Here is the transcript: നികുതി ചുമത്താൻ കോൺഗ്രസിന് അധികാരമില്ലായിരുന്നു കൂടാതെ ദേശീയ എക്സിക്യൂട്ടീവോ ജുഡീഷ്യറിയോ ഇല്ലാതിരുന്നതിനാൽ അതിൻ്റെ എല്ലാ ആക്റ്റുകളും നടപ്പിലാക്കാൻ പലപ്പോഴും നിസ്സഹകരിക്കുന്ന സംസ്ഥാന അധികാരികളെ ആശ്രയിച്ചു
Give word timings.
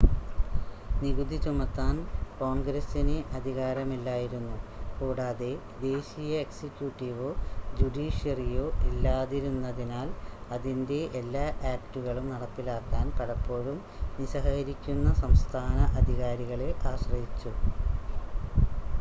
നികുതി 0.99 1.37
ചുമത്താൻ 1.39 1.95
കോൺഗ്രസിന് 2.39 3.17
അധികാരമില്ലായിരുന്നു 3.37 4.55
കൂടാതെ 4.95 5.49
ദേശീയ 5.83 6.31
എക്സിക്യൂട്ടീവോ 6.39 7.29
ജുഡീഷ്യറിയോ 7.77 8.65
ഇല്ലാതിരുന്നതിനാൽ 8.89 10.09
അതിൻ്റെ 10.57 10.99
എല്ലാ 11.21 11.45
ആക്റ്റുകളും 11.73 12.27
നടപ്പിലാക്കാൻ 12.33 13.07
പലപ്പോഴും 13.19 13.79
നിസ്സഹകരിക്കുന്ന 14.17 15.07
സംസ്ഥാന 15.23 15.77
അധികാരികളെ 16.01 16.71
ആശ്രയിച്ചു 16.87 17.53